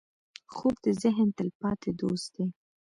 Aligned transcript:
خوب 0.53 0.75
د 0.85 0.87
ذهن 1.03 1.27
تلپاتې 1.37 1.89
دوست 2.01 2.27
دی 2.35 2.45